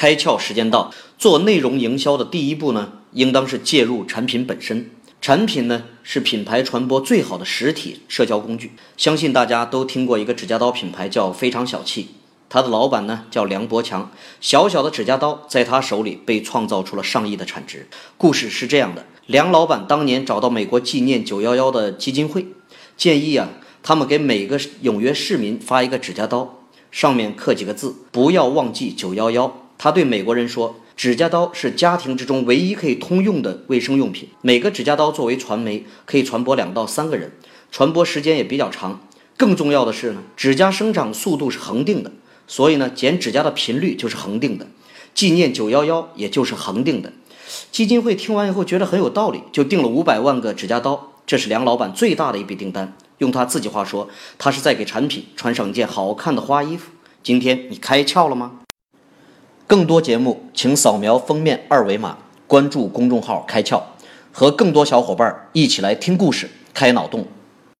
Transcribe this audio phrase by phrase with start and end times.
[0.00, 4.88] 开窍时间到，做内容营销的第一步呢，应当是介入产品本身。
[5.20, 8.72] 产品呢，是品牌传播最好的实体社交工具。
[8.96, 12.08] 相信大家都听过一个指甲刀品牌叫非常小气，
[12.48, 14.10] 他的老板呢叫梁博强。
[14.40, 17.86] 小小的指甲刀在他手里被创造出了上亿的产值。
[18.16, 22.46] 故事是这样的：梁老板当年找到美国纪念九幺幺的基金会，
[22.96, 23.50] 建议啊，
[23.82, 29.66] 他们给每个纽约市民发一个指甲刀，上面刻几个字：不要忘记九幺幺。
[29.82, 34.28] 他对美国人说：“指甲刀是家庭之中唯一可以通用的卫生用品。
[34.42, 37.32] 每个指甲刀作为传媒，可以传播两到三个人，
[37.72, 39.00] 传播时间也比较长。
[39.38, 42.12] 更重要的是呢，指甲生长速度是恒定的，
[42.46, 44.66] 所以呢，剪指甲的频率就是恒定的。
[45.14, 47.14] 纪念九幺幺也就是恒定的。”
[47.72, 52.94] 基金会听完以后觉得很有道理，就订了五百万个指甲刀，这是梁老板最大的一笔订单。
[53.16, 56.90] 用他自己话说，他是在给产品穿上一件好看的花衣服。
[57.22, 58.60] 今天你开窍了吗？
[59.70, 63.80] 更多节目，请扫描封面二维码，关注公众号“开窍”，
[64.34, 67.24] 和更多小伙伴一起来听故事、开脑洞。